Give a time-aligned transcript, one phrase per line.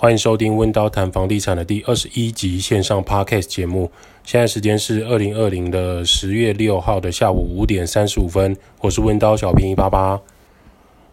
[0.00, 3.90] 欢迎收听温刀谈房地产的第二十一集线上 Podcast 节目。
[4.22, 8.56] 现在时间是二零二零的十月六号的下午五点三十五分。
[8.80, 10.20] 我是温刀小平一八八。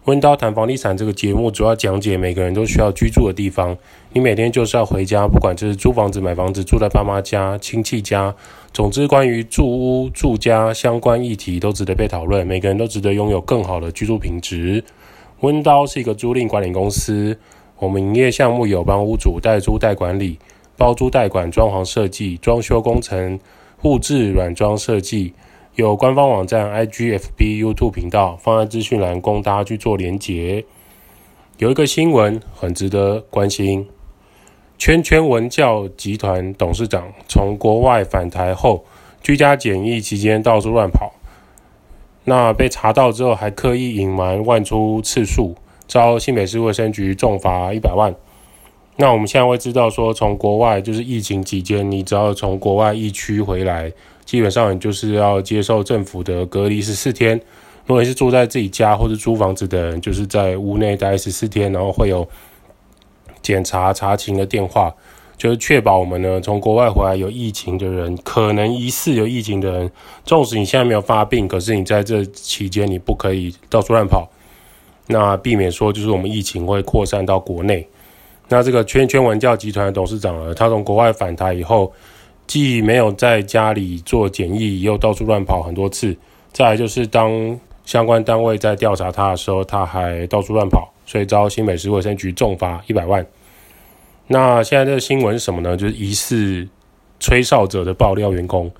[0.03, 3.75] 温刀谈房地产这个节目主要讲解每个人都需要居住的地方。
[4.13, 8.35] 你每天就是要回家，不管这是租房子、买房子、住在爸妈家、亲戚家，
[8.71, 12.45] 总之关于住屋、住家相关议题都值得被讨论。
[12.45, 14.83] 每个人都值得拥有更好的居住品质。
[15.39, 17.35] 温刀是一个租赁管理公司。
[17.77, 20.39] 我们营业项目有帮屋主代租代管理、
[20.77, 23.37] 包租代管、装潢设计、装修工程、
[23.77, 25.33] 户置软装设计，
[25.75, 30.63] 有官方网站、IG、FB、YouTube 频道，放在资讯栏供大家去做连结。
[31.57, 33.87] 有一个新闻很值得关心：
[34.77, 38.85] 圈圈文教集团董事长从国外返台后，
[39.21, 41.13] 居家检疫期间到处乱跑，
[42.23, 45.55] 那被查到之后还刻意隐瞒外出次数。
[45.87, 48.13] 遭新北市卫生局重罚一百万。
[48.97, 53.91] 那我们现在会知道说，从国外就是疫情期间，你只要从国外疫区回来，
[54.23, 57.37] 基本上你就是要接受政府的隔离十四天。
[57.85, 62.27] 如果你是住在自己家或者租房子的人，就是在屋内待十四天，然后会有
[63.41, 64.91] 检查查勤的电话，
[65.37, 69.91] 就是确保我们呢从国外回来有疫情的人，可能疑似有疫情的人，
[70.23, 74.27] 纵使你现在没有发病，可是你在这期间你不可以到处乱跑。
[75.07, 77.87] 那避免说，就是我们疫情会扩散到国内。
[78.47, 81.91] 那这个圈圈文教集团董事长呢，他从国外返台以后，
[82.45, 86.15] 既没有在家里做检疫，又到处乱跑很多次。
[86.51, 93.25] 再来就是当相关单位在调查他的时候，他还到处乱跑，所以遭新北市卫生局重罚一百万。
[94.27, 95.75] 那现在这个新闻是什么呢？
[95.75, 96.67] 就是疑似
[97.19, 98.71] 吹哨者的爆料员工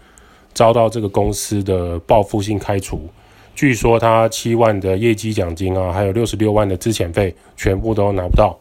[0.54, 3.08] 遭到这个公司的报复性开除。
[3.56, 8.60] 据说他七万的业绩奖金啊，还有六十六万的资遣费，全部都拿不到。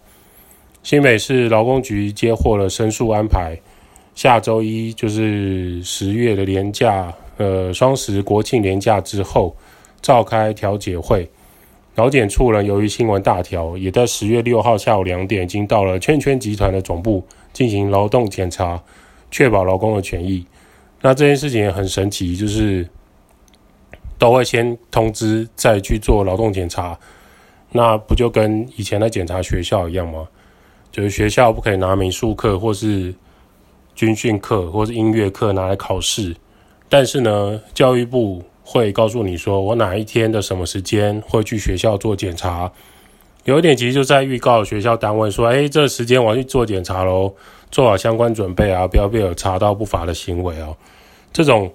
[0.84, 3.58] 新北市劳工局接获了申诉安排，
[4.14, 9.56] 下周一就是十月的连假，呃，双十国庆连假之后
[10.00, 11.28] 召开调解会。
[11.96, 18.80] 劳检处呢，由于新闻大条，也在十月六号下午两点，已经到了圈圈集团的总部进行劳动检查，
[19.30, 20.46] 确保劳工的权益。
[21.00, 22.88] 那这件事情也很神奇，就是。
[24.24, 26.98] 都会先通知，再去做劳动检查，
[27.72, 30.26] 那不就跟以前的检查学校一样吗？
[30.90, 33.14] 就是学校不可以拿美术课或是
[33.94, 36.34] 军训课或是音乐课拿来考试，
[36.88, 42.72] 但是呢，教育部会告诉你说，我哪一天的什么时间会去学校做检查，
[43.44, 47.34] 有一点其实就在预告学校单位说，哎，这时间我要去做检查喽，
[47.70, 50.74] 做好相关准备啊，不要被有查到不法的行为哦，
[51.30, 51.70] 这种。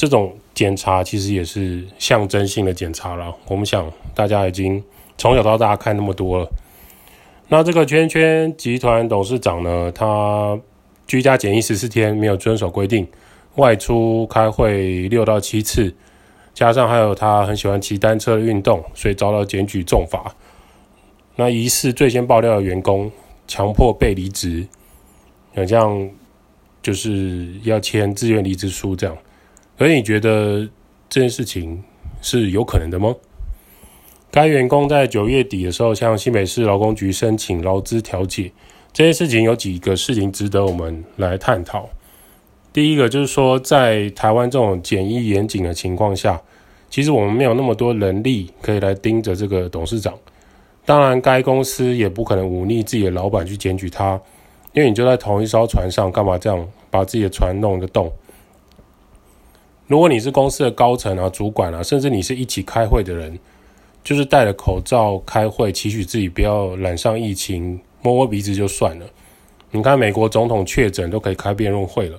[0.00, 3.32] 这种检查其实也是象征性的检查了。
[3.46, 4.82] 我们想，大家已经
[5.16, 6.50] 从小到大看那么多了。
[7.46, 10.58] 那这个圈圈集团董事长呢，他
[11.06, 13.06] 居家检疫十四天，没有遵守规定，
[13.54, 15.94] 外出开会六到七次，
[16.52, 20.34] 加上还有他很喜欢骑单车运动，所以遭到检举重罚。
[21.36, 23.08] 那疑似最先爆料的员工
[23.46, 24.66] 强迫被离职，
[25.54, 26.10] 好像
[26.82, 29.16] 就是要签自愿离职书这样。
[29.78, 30.68] 所以你觉得
[31.08, 31.82] 这件事情
[32.20, 33.14] 是有可能的吗？
[34.30, 38.50] 该员工在九月底的时候向新北市劳工局申请劳资调解，
[38.92, 41.88] 这件事情有几个事情值得我们来探讨。
[42.72, 46.42] 第一个就是说，在台湾这种简易严谨的情况下，
[46.90, 50.12] 其实我们没有那么多人力可以来盯着这个董事长。
[50.84, 54.20] 当然，该公司也不可能忤逆自己的老板去检举他，
[54.72, 58.12] 因为你就在同一艘船上，干嘛这样把自己的船弄一个洞？
[59.88, 63.38] 如果你是公司的高层啊、主管啊，甚至你是一起开会的人，
[64.04, 69.06] 就是戴着口罩开会，期许自己不要染上疫情，摸摸鼻子就算了。
[69.70, 72.18] 你看美国总统确诊都可以开辩论会了，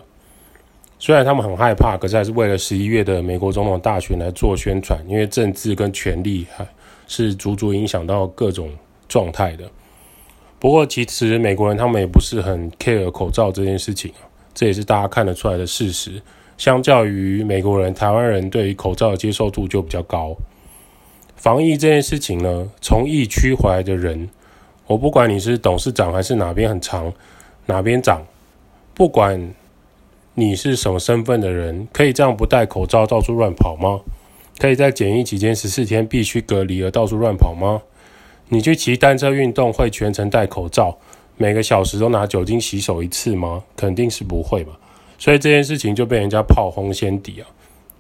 [0.98, 6.68] 虽然他们很害怕，可是还是为了十一月的美国总统大选来做宣传，因为政治跟权力还
[7.06, 8.72] 是足足影响到各种
[9.08, 9.70] 状态的。
[10.58, 14.12] 不过其实美国人他们也不是很 care 口罩这件事情，
[14.56, 16.20] 这也是大家看得出来的事实。
[16.60, 20.36] 相较于美国人，台湾人对于口罩的接受度就比较高。
[21.38, 24.30] 防疫这件事情呢，从疫区回来的人，
[24.86, 27.14] 我不管你是董事长还是哪边很长，
[27.68, 28.26] 哪边长，
[28.94, 29.54] 不管
[30.34, 34.02] 你是什么身份的人，可以这样不戴口罩到处乱跑吗？
[34.58, 37.82] 可以在检疫期间十四天必须隔离而到处乱跑吗？
[38.50, 40.98] 你去骑单车运动会全程戴口罩，
[41.38, 43.64] 每个小时都拿酒精洗手一次吗？
[43.78, 44.78] 肯定是不会吧。
[45.20, 47.48] 所以这件事情就被人家炮轰先敌啊！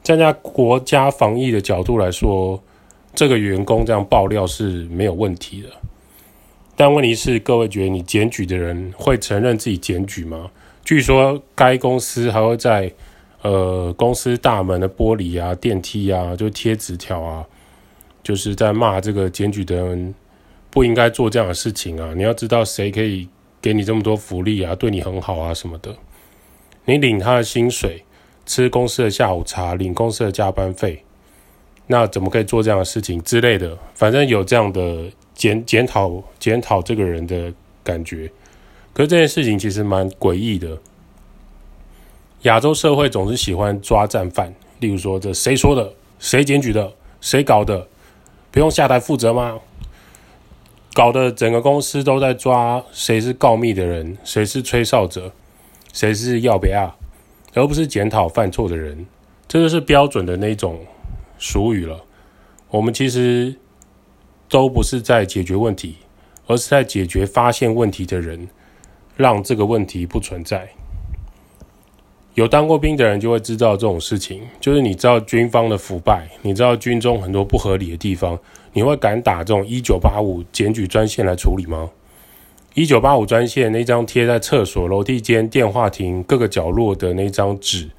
[0.01, 2.59] 站在国家防疫的角度来说，
[3.13, 5.69] 这个员工这样爆料是没有问题的。
[6.75, 10.49] 但问题是，各位觉得你检举的人会承认自己检举吗？
[10.85, 12.89] 据说该公司还会在
[13.41, 17.45] 呃公司大门的玻璃啊、电梯啊，就贴纸条啊，
[18.23, 20.15] 就是在骂这个检举的人
[20.71, 22.13] 不应该做这样的事情啊！
[22.15, 23.27] 你要知道谁可以
[23.61, 25.93] 给你这么多福利啊，对你很好啊什么的，
[26.85, 28.03] 你领他的薪水，
[28.45, 31.03] 吃公司的下午茶，领公司的加班费，
[31.87, 33.77] 那怎么可以做这样的事情之类的？
[33.93, 35.11] 反正有这样的。
[35.39, 38.29] 检检讨检讨这个人的感觉，
[38.91, 40.77] 可是这件事情其实蛮诡异的。
[42.41, 46.91] 亚洲社会总是喜欢抓战犯，例如说这谁说的，谁检举的，
[47.21, 47.87] 谁搞的，
[48.51, 49.57] 不用下台负责吗？
[50.93, 55.31] 搞得整个公司都在抓谁是告密的人，谁是吹哨者，
[55.93, 56.95] 谁是要不要，
[57.53, 59.05] 而不是检讨犯错的人。
[59.47, 60.79] 这就是标准的那种
[61.37, 61.99] 俗语了。
[62.69, 63.55] 我们其实。
[64.51, 65.97] 都不是在解决问题，
[66.47, 68.49] 而是在解决发现问题的人，
[69.15, 70.67] 让这个问题不存在。
[72.33, 78.39] 有当过兵的人就会知道这种事情，就是你知道军方的腐败，你知道军中很多不合理的地方，
[78.73, 81.87] 你会敢打这种一九八五检举专线来处理吗？
[82.79, 87.89] 一九八五专线那张贴在厕所、楼梯间、电话亭各个角落的那张纸，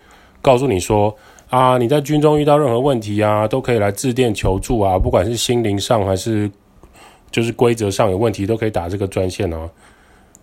[0.41, 1.15] 告诉你说。
[1.51, 6.51] 啊，你在军中遇到任何问题啊，都可以来致电求助啊，不管是心灵上还是
[7.31, 9.69] 就是规则上有问题，都可以打这个专线啊。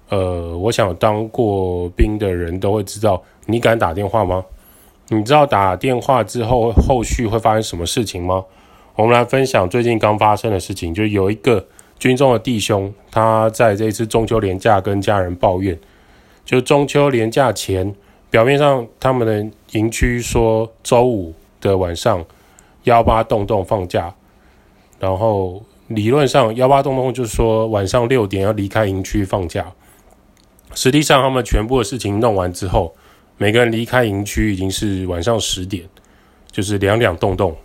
[0.10, 4.46] 呃，我想当过兵的人都会知道，你敢打电话吗？
[5.08, 8.46] 你知道打电话之后后续会发生什么事情吗？
[8.96, 11.66] 我们来分享最近刚发生的事情，就有一个
[12.00, 15.78] 军中的弟兄，他在这一次中秋连假跟家人抱怨，
[16.46, 17.96] 就中秋连假前。
[18.30, 22.24] 表面上，他们的营区说周五的晚上
[22.84, 24.14] 幺八洞洞放假，
[25.00, 29.66] 然后理论上幺八洞洞就是说晚上六点要离开营区放假。
[30.76, 32.94] 实际上，他们全部的事情弄完之后，
[33.38, 35.86] 每个人离开营区已经是晚上十点，
[36.52, 37.56] 就是两两洞洞。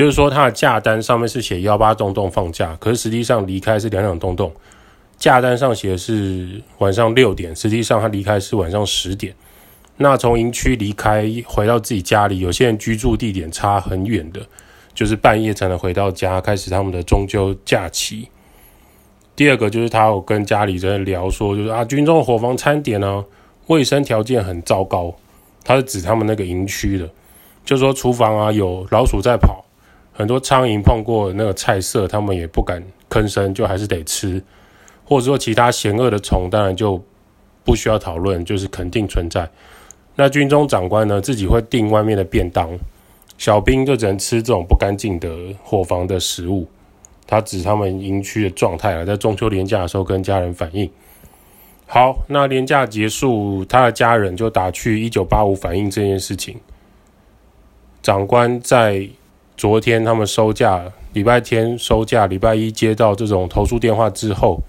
[0.00, 4.50] 就是说，他的假单上面是写幺八洞洞放假，可是实际上离开是两两洞洞。
[5.18, 9.34] 假单上写的是晚上六点，实际上他离开是晚上十点。
[9.98, 14.40] 那从营区离开回到自己家里，有些人居住地点差很远的，
[14.94, 18.26] 就是半夜才能回到家，开始他们的中秋假期。
[19.36, 23.22] 第二个就是他有跟家里人聊说，就是啊，军中的伙房餐点呢，
[23.66, 25.14] 卫生条件很糟糕。
[25.62, 27.06] 他是指他们那个营区的，
[27.66, 29.62] 就是说厨房啊有老鼠在跑，
[30.20, 34.42] 很多苍蝇碰过那个菜色，他们也不敢吭声，就还是得吃，
[35.02, 37.02] 或者说其他嫌恶的虫，当然就
[37.64, 39.48] 不需要讨论，就是肯定存在。
[40.16, 42.68] 那军中长官呢，自己会订外面的便当，
[43.38, 46.68] 小兵就只能吃这种不干净的伙房的食物。
[47.26, 50.90] 他指他们营区的状态啊，在中秋连假的时候跟家人反映。
[51.86, 56.60] 好，那连假结束，他的家人就打去一九八五反映这件事情。
[58.02, 59.08] 长官在
[59.60, 64.62] 昨天他们收假，礼拜天收假，礼拜一接到这种投诉电话之后，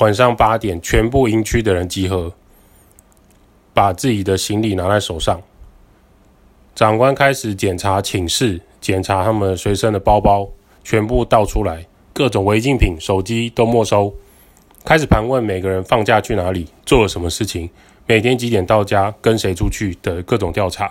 [0.00, 2.32] 晚上八点，全部营区的人集合。
[3.72, 5.40] 把自己的行李拿在手上，
[6.74, 10.48] 长官开始检查寝室，检查他们随身的包包，
[10.82, 14.12] 全部倒出来，各种违禁品、手机都没收。
[14.84, 17.70] 开始盘问每个人放假去哪里，做了什么事情，
[18.08, 20.90] 每天几点到家，跟谁出去的各种调查，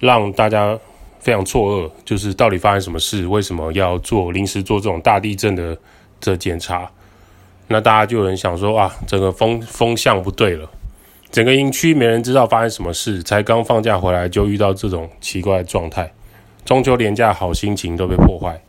[0.00, 0.78] 让大家
[1.24, 3.26] 非常错愕，就是到底发生什么事？
[3.26, 5.74] 为什么要做临时做这种大地震的
[6.20, 6.90] 的检查？
[7.68, 10.68] 那大家就有人想说啊，整个风风向不对了。
[11.30, 16.12] 整个营区没人知道发生什么事，才刚放假回来就遇到这种奇怪的状态，
[16.62, 18.62] 中秋连假好心情都被破坏。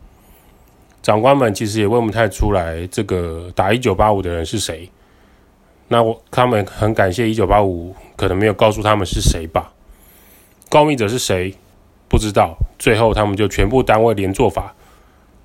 [1.02, 4.90] 长官们其实也问不太出来，这个打一九八五的人是谁。
[5.88, 9.72] 那我他们很感谢一九八五，可能没有告诉他们是谁吧。
[10.70, 11.54] 告密者是谁？
[12.08, 12.56] 不知道。
[12.78, 14.74] 最后他们就全部单位连坐法，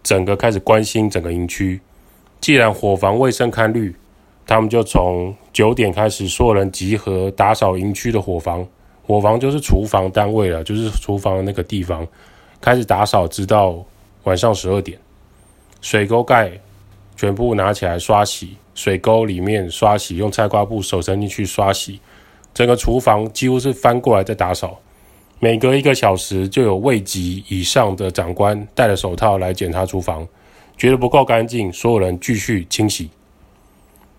[0.03, 1.82] 整个开始关心整个营区。
[2.39, 3.96] 既然伙房卫生堪虑。
[4.44, 8.68] 他们就从九点开始，所有人集合打扫营区的伙房。
[9.03, 12.06] 伙房就是厨房单位了，就是厨房的那个地方，
[12.60, 13.77] 开始打扫，直到
[14.24, 14.98] 晚上十二点。
[15.80, 16.51] 水沟盖
[17.15, 22.01] 全部拿起来刷洗，水沟里面刷洗，用菜瓜布手伸进去刷洗。
[22.53, 24.80] 整个厨房几乎是翻过来在打扫。
[25.43, 30.27] 每隔一个小时，就有位级以上的长官戴着手套来检查厨房，
[30.77, 33.10] 觉得不够干净，所有人继续清洗。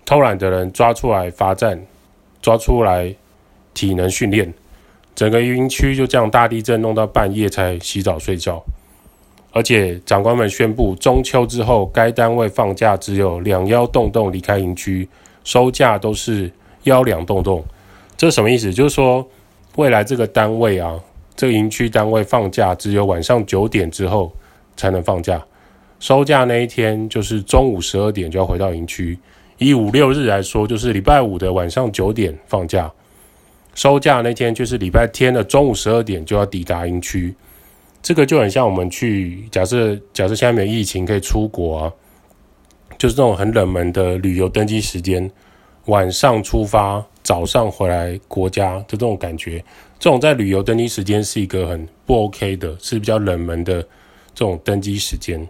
[0.04, 1.80] 偷懒的人抓出来罚站，
[2.40, 3.14] 抓出来
[3.72, 4.52] 体能训练，
[5.14, 8.60] 整个营区就这样大地震弄到半夜才洗澡睡觉。
[9.52, 15.08] 而且长官们宣布，中秋之后该单位放假只有两幺洞洞离开营区，
[15.44, 16.50] 收假都是
[16.82, 17.64] 幺两洞洞。
[18.16, 18.74] 这是什么意思？
[18.74, 19.24] 就是说
[19.76, 20.98] 未来这个单位啊，
[21.34, 24.32] 这个营区单位放假只有晚上九点之后
[24.76, 25.42] 才能放假，
[25.98, 29.18] 收假那一天就是中午十二点就要回到营区。
[29.58, 32.90] 以五六日来说，就是礼拜五的晚上九点放假，
[33.74, 37.34] 收假那天就是礼拜天的中午十二点就要抵达营区。
[38.02, 41.92] 这个就很像我们去假设，假设现在没有疫情可以出国啊，
[42.98, 45.30] 就是这种很冷门的旅游登机时间，
[45.84, 49.64] 晚上出发，早上回来国家的这种感觉，
[50.02, 53.80] 这种在旅游登机时间是一个很不 OK 的，是比较冷门的
[54.34, 55.46] 这种登机时间。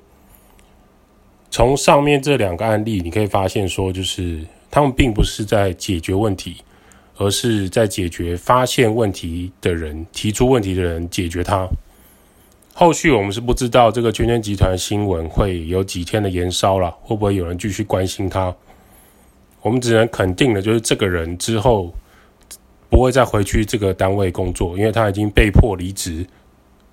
[1.51, 6.59] 从上面这两个案例，你可以发现说，就是他们并不是在解决问题，
[7.17, 11.67] 而是在解决发现问题的人、提出问题的人解决它。
[12.75, 18.55] 后续我们是不知道这个圈圈集团新闻会有几天的延烧了，会不会有人继续关心他？
[19.63, 21.95] 我们只能肯定的就是这个人之后
[22.93, 26.27] 不会再回去这个单位工作，因为他已经被迫离职。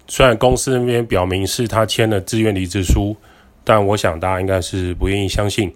[0.08, 3.18] 虽然公司那边表明是他签了自愿离职书，
[3.66, 5.74] 但我想大家应该是不愿意相信。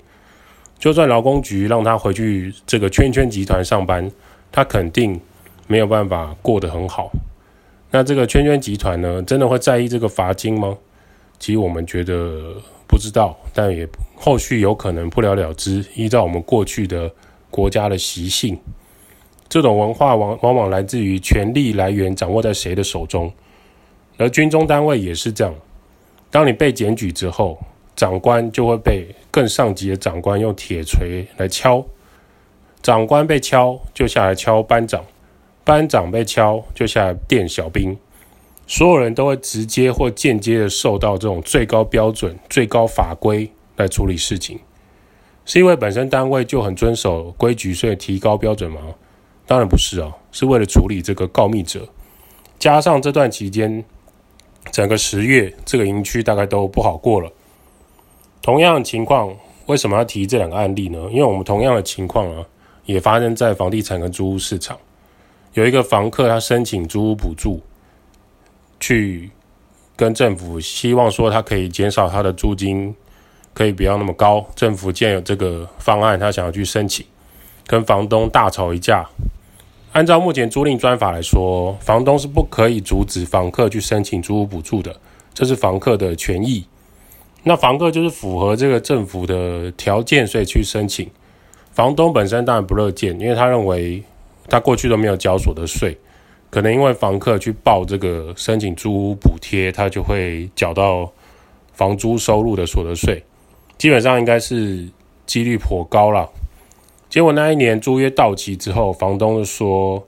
[0.80, 4.10] 就算劳工局让他回去这个圈圈集团上班，
[4.50, 5.20] 他肯定
[5.68, 7.12] 没有办法过得很好。
[7.92, 10.78] 那这个圈圈集团呢，真的会在意这个罚金吗？
[11.38, 12.56] 其实我们觉得
[12.88, 15.86] 不知道，但也后续有可能不了了之。
[15.96, 17.12] 依照我们过去的
[17.52, 18.58] 国家的习性，
[19.54, 23.32] 这种文化往往往来自于权力来源掌握在谁的手中，
[24.18, 25.54] 而军中单位也是这样。
[26.32, 27.60] 当你被检举之后，
[27.96, 31.86] 长官就会被更上级的长官用铁锤来敲，
[32.82, 35.06] 长官被敲就下来敲班长。
[35.64, 37.96] 班长被敲，就下来电小兵，
[38.66, 44.60] 所有人都会直接或间接的受到这种最高标准、最高法规来处理事情，
[45.46, 48.82] 是因为本身单位就很遵守规矩，所以提高标准吗？
[49.46, 51.88] 当然不是啊，是为了处理这个告密者。
[52.60, 53.84] 加上这段期间，
[54.72, 57.32] 整个十月这个营区大概都不好过了。
[58.42, 59.36] 同样的情况，
[59.66, 61.00] 为什么要提这两个案例呢？
[61.12, 62.46] 因为我们同样的情况啊，
[62.86, 64.78] 也发生在房地产跟租屋市场。
[65.54, 67.62] 有一个房客，他申请租屋补助，
[68.80, 69.30] 去
[69.96, 72.96] 跟政府希望说他可以减少他的租金，
[73.54, 74.46] 可以不要那么高。
[74.56, 77.06] 政府既然有这个方案，他想要去申请，
[77.66, 79.08] 跟房东大吵一架。
[79.92, 84.96] 按照目前租赁专法来说，房东是不可以阻止房客去申请租屋补助的，
[85.34, 86.66] 这是房客的权益。
[87.44, 91.10] 那房客就是符合这个政府的条件，所以去申请。
[91.72, 94.04] 房东本身当然不乐见，因为他认为。
[94.50, 95.98] 他过去都没有交所得税，
[96.50, 101.10] 可能因为房客去报这个申请租屋补贴，他就会缴到
[101.72, 103.24] 房租收入的所得税，
[103.78, 104.86] 基本上应该是
[105.26, 106.30] 几率颇高了。
[107.14, 110.04] 结果那一年租约到期之后，房东就说：“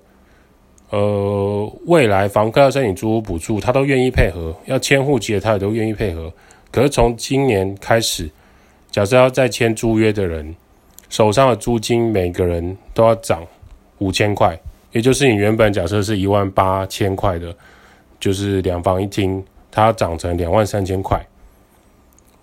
[0.89, 6.33] 呃，未来房客要申请租屋补助，他都愿意配合，要迁户籍他也都愿意配合。
[6.71, 8.27] 可是从今年开始，
[8.89, 10.55] 假设要再签租约的人
[11.07, 13.45] 手上的租金，每个人都要涨。”
[13.99, 14.59] 五千块，
[14.91, 17.55] 也就是你原本假设是一万八千块的，
[18.19, 21.23] 就是两房一厅，它要涨成两万三千块。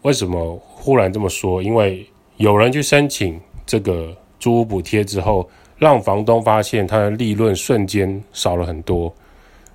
[0.03, 1.61] 为什么忽然这么说？
[1.61, 9.15] 因为有人去申请这个租屋补贴之后，让房东发现他的利润瞬间少了很多，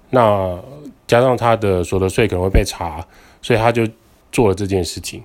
[0.10, 0.60] 那
[1.08, 3.02] 加上他的所得税可能会被查，
[3.42, 3.88] 所以他就
[4.30, 5.24] 做了这件事情。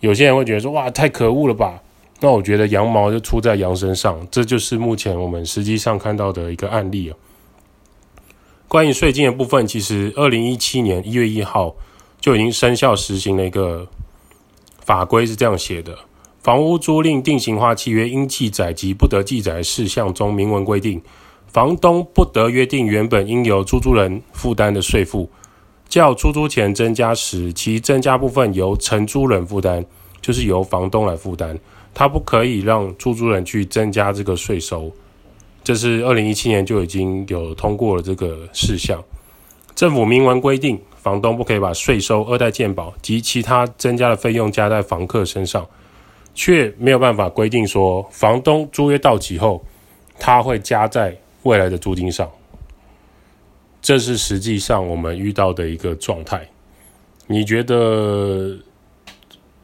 [0.00, 1.80] 有些人会觉得说：“哇，太可恶了吧！”
[2.20, 7.16] 那我觉得羊毛就出在羊身上，这就是目前我们实际上看到的一个案例啊。
[8.68, 11.74] 关于税金的部分，其实二零一七年一月一号
[12.20, 13.86] 就已经生效实行了一个
[14.80, 15.96] 法规，是这样写的：
[16.44, 21.00] 房屋租赁定型化契约应记载及不得记载事项中明文规定，
[21.46, 25.30] 房东不得约定原本应由出租人负担的税负，
[25.88, 29.86] 较出租前增加时，其增加部分由承租人负担，
[30.20, 31.58] 就是由房东来负担。
[31.94, 34.92] 他不可以让出租人去增加这个税收，
[35.62, 39.02] 这是二零一七年就已经有通过了这个事项。
[39.74, 45.66] 政府明文规定，房东不可以把税收、二代健保及其他增加的费用加在房客身上，
[46.34, 49.64] 却没有办法规定说，房东租约到期后，
[50.18, 52.30] 他会加在未来的租金上。
[53.80, 56.46] 这是实际上我们遇到的一个状态。
[57.26, 58.58] 你觉得？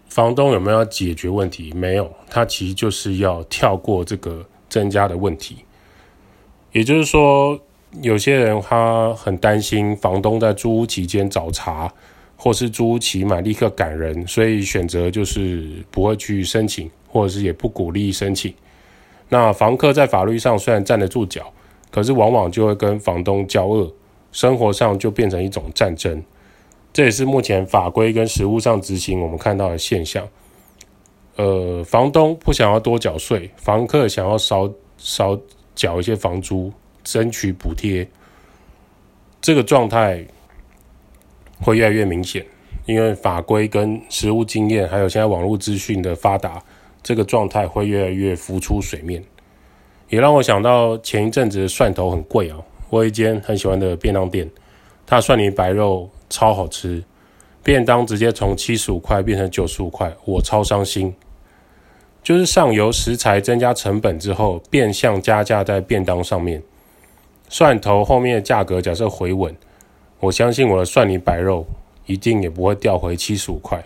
[0.08, 1.72] 房东有没有要解决问题？
[1.72, 5.58] 没有，他其实就是要跳过这个增加的问题。
[6.72, 7.56] 也就是说，
[8.02, 11.88] 有些人他很担心房东在租屋期间找茬，
[12.42, 18.54] 或是租期满立刻赶人，所以选择就是不会去申请，或者是也不鼓励申请。
[19.28, 21.52] 那房客在法律上虽然站得住脚，
[21.90, 23.92] 可是往往就会跟房东交恶，
[24.32, 26.22] 生活上就变成一种战争。
[26.94, 30.26] 这也是目前法规跟实务上执行我们看到的现象。
[31.36, 35.38] 呃，房东不想要多缴税，房客想要少少
[35.74, 36.72] 缴一些房租，
[37.04, 38.08] 争取补贴，
[39.42, 40.24] 这个状态。
[41.60, 42.44] 会越来越明显，
[42.86, 46.62] 因为法规跟实务经验，还有现在网络资讯的发达，
[47.02, 49.22] 这个状态会越来越浮出水面。
[50.08, 52.56] 也让我想到前一阵子的蒜头很贵啊，
[52.88, 54.50] 我有一间很喜欢的便当店，
[55.06, 57.04] 它蒜泥白肉超好吃，
[57.62, 61.14] 便当直接从七十五块变成九十五块，我超伤心。
[62.22, 66.62] 就是上游食材增加成本之后，变相加价在便当上面，
[67.48, 69.54] 蒜头后面的价格假设回稳。
[70.20, 71.66] 我相信我的蒜泥白肉
[72.06, 73.82] 一定也不会掉回七十五块。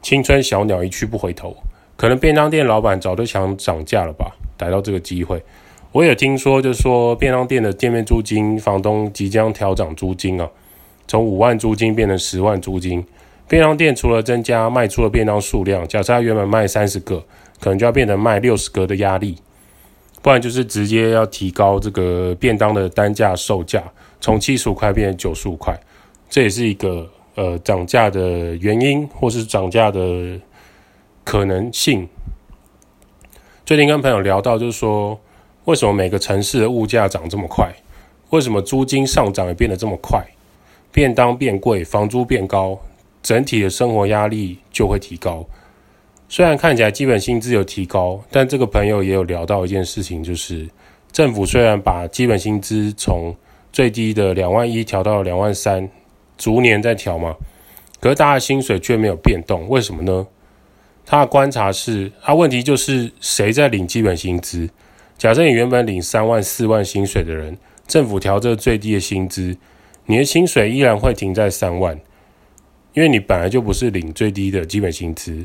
[0.00, 1.56] 青春小鸟一去不回头，
[1.96, 5.42] 可能便当店老板早就想涨价了吧，逮到这个机会。
[5.92, 10.48] 我也听说，就说便当店的店面租金，房东即将调涨租金啊，
[11.08, 13.04] 从五万租金变成十万租金。
[13.48, 17.24] 便当店除了增加卖出的便当数量，假设他原本卖三十个，
[17.58, 19.36] 可能就要变成卖六十个的压力，
[20.22, 23.82] 不然就是直接要提高这个便当的单价售价。
[24.20, 25.78] 从七十五块变成九十五块，
[26.28, 30.38] 这也是一个呃涨价的原因，或是涨价的
[31.24, 32.08] 可能性。
[33.64, 35.18] 最近跟朋友聊到，就是说，
[35.64, 37.72] 为什么每个城市的物价涨这么快？
[38.30, 40.24] 为什么租金上涨也变得这么快？
[40.92, 42.78] 便当变贵，房租变高，
[43.22, 45.46] 整体的生活压力就会提高。
[46.28, 50.68] 虽然看起来基本薪资有提高，但这个朋友也有聊到一件事情，就是
[51.10, 53.34] 政府虽然把基本薪资从
[53.72, 55.88] 最低的两万一调到两万三，
[56.36, 57.36] 逐年在调嘛，
[58.00, 60.26] 可是大家薪水却没有变动，为什么呢？
[61.06, 64.68] 他的观察是，他问题就是谁在领基本薪资？
[65.18, 69.56] 假设你原本领三万四万薪水的人，政府调这最低的薪资，
[70.06, 71.98] 你的薪水依然会停在三万，
[72.94, 75.44] 因为你本来就不是领最低的基本薪资。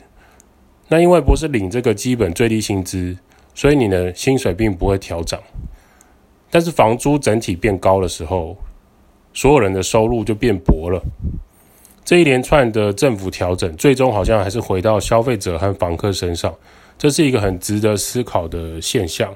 [0.88, 3.17] 那因为不是领这个基本最低薪资，
[3.54, 5.41] 所以你的薪水并不会调涨。
[6.56, 8.56] 但是房租整体变高的时候，
[9.34, 11.04] 所有人的收入就变薄了。
[12.06, 16.56] 这一连串的政府调整，最终好像还是回到消费者和房客身上。
[16.98, 19.36] 这是一个很值得思考的现象，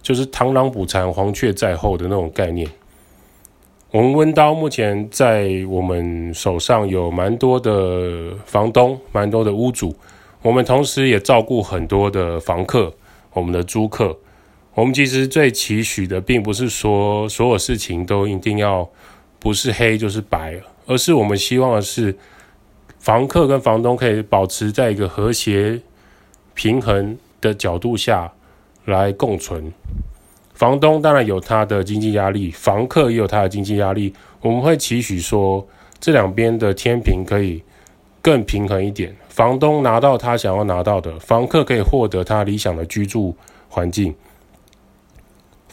[0.00, 2.66] 就是螳螂捕蝉，黄雀在后的那种概念。
[3.90, 9.94] 我们温刀目前在我们手上有蛮多的房东，蛮多的屋主，
[10.40, 12.90] 我们同时也照顾很多的房客，
[13.34, 14.16] 我们的租客。
[14.76, 18.86] 我们其实最期许的，并不是说所有事情都一定要
[19.38, 22.14] 不是黑就是白，而是我们希望的是，
[22.98, 25.80] 房客跟房东可以保持在一个和谐
[26.52, 28.30] 平衡的角度下
[28.84, 29.72] 来共存。
[30.52, 34.12] 房东当然有他的经济压力，房客也有他的经济压力。
[34.42, 35.66] 我们会期许说，
[35.98, 37.62] 这两边的天平可以
[38.20, 43.34] 更平衡一点，房东拿到他想要拿到的，房客可以获得他理想的居住
[43.70, 44.14] 环境。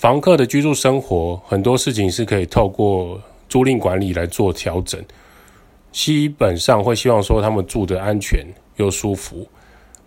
[0.04, 5.02] 房客的居住生活，很多事情是可以透过租赁管理来做调整。
[5.94, 9.48] 基本上会希望说他们住得安全又舒服。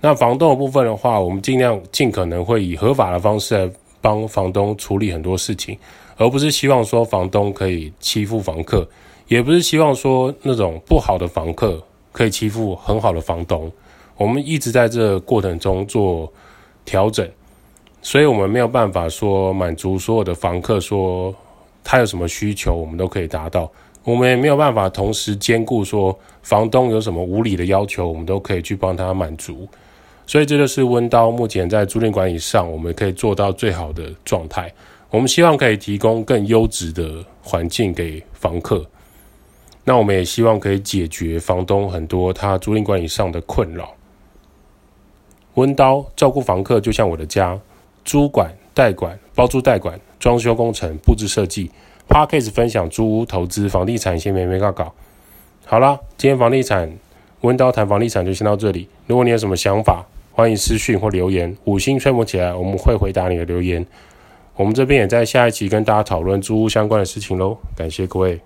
[0.02, 5.78] 那房东的部分的话，我们尽量尽可能会以合法的方式来帮房东处理很多事情，
[6.18, 8.86] 而不是希望说房东可以欺负房客，
[9.28, 11.82] 也不是希望说那种不好的房客
[12.12, 13.72] 可以欺负很好的房东。
[14.18, 16.30] 我们一直在这过程中做
[16.84, 17.26] 调整。
[18.06, 21.34] 所以，我们没有办法说满足所有的房客，说
[21.82, 23.68] 他有什么需求，我们都可以达到。
[24.04, 29.68] 我们也没有办法同时兼顾说房东有什么无理的要求，我们都可以去帮他满足。
[30.24, 34.72] 所以，这就是温刀目前在租赁管理上，我们可以做到最好的状态。
[35.10, 38.86] 我们希望可以提供更优质的环境给房客。
[39.82, 43.92] 那我们也希望可以解决房东很多他租赁管理上的困扰。
[45.54, 47.58] 温刀照顾房客，就像我的家。
[48.06, 51.70] 租管、代管、包租代管、装修工程、布置设计
[52.08, 54.94] ，Podcast 分享租屋投资、房地产一些眉眉角角。
[55.66, 56.90] 好啦，今天房地产
[57.40, 58.88] 温刀谈房地产就先到这里。
[59.08, 63.84] 如果你有什么想法，欢迎私讯或留言，五星吹捧起来，我们会回答你的留言。
[64.54, 67.58] 我们这边也在下一期跟大家讨论租屋相关的事情喽。
[67.76, 68.40] 感谢各位。